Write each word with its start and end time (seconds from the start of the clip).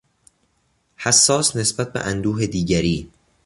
حساس 0.97 1.55
نسبت 1.55 1.93
به 1.93 1.99
اندوه 1.99 2.45
دیگری 2.47 3.11